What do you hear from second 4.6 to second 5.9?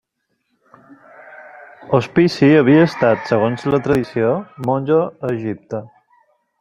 monjo a Egipte.